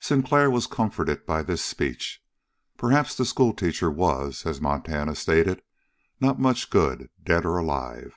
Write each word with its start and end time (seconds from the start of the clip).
Sinclair 0.00 0.50
was 0.50 0.66
comforted 0.66 1.26
by 1.26 1.42
this 1.42 1.62
speech. 1.62 2.24
Perhaps 2.78 3.14
the 3.14 3.26
schoolteacher 3.26 3.90
was, 3.90 4.46
as 4.46 4.58
Montana 4.58 5.14
stated, 5.14 5.60
not 6.18 6.40
much 6.40 6.70
good, 6.70 7.10
dead 7.22 7.44
or 7.44 7.58
alive. 7.58 8.14